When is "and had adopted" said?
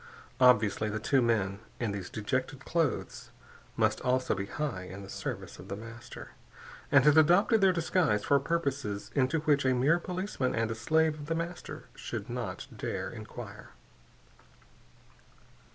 6.91-7.61